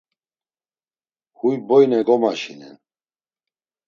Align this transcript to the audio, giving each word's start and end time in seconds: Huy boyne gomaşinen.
Huy 1.37 1.55
boyne 1.67 1.97
gomaşinen. 2.07 2.75